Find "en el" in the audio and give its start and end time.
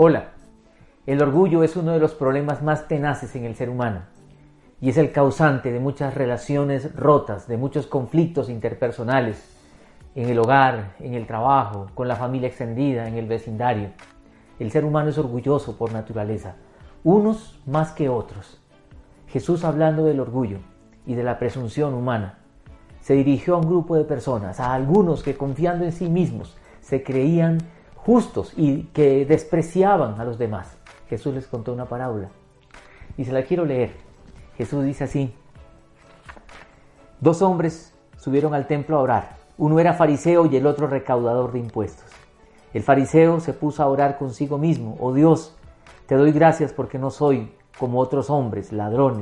3.34-3.56, 10.14-10.38, 11.00-11.26, 13.08-13.26